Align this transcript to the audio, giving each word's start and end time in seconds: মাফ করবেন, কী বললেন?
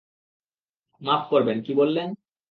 মাফ 1.01 1.21
করবেন, 1.29 1.57
কী 1.61 1.71
বললেন? 1.73 2.09